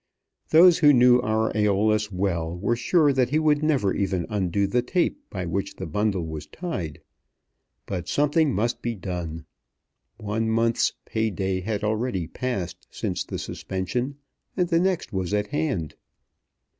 Those 0.49 0.79
who 0.79 0.93
knew 0.93 1.21
our 1.21 1.53
Æolus 1.53 2.11
well 2.11 2.57
were 2.57 2.75
sure 2.75 3.13
that 3.13 3.29
he 3.29 3.37
would 3.37 3.61
never 3.61 3.93
even 3.93 4.25
undo 4.31 4.65
the 4.65 4.81
tape 4.81 5.19
by 5.29 5.45
which 5.45 5.75
the 5.75 5.85
bundle 5.85 6.25
was 6.25 6.47
tied. 6.47 7.01
But 7.85 8.07
something 8.07 8.51
must 8.51 8.81
be 8.81 8.95
done. 8.95 9.45
One 10.17 10.49
month's 10.49 10.93
pay 11.05 11.29
day 11.29 11.59
had 11.61 11.83
already 11.83 12.25
passed 12.25 12.87
since 12.89 13.23
the 13.23 13.37
suspension, 13.37 14.17
and 14.57 14.69
the 14.69 14.79
next 14.79 15.13
was 15.13 15.35
at 15.35 15.45
hand. 15.49 15.93